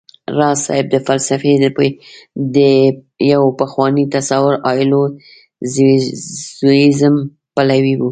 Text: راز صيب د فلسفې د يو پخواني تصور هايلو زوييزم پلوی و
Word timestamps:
راز 0.37 0.57
صيب 0.67 0.85
د 0.91 0.95
فلسفې 1.07 1.53
د 2.55 2.57
يو 3.31 3.43
پخواني 3.61 4.05
تصور 4.15 4.53
هايلو 4.67 5.01
زوييزم 6.61 7.15
پلوی 7.55 7.93
و 7.97 8.01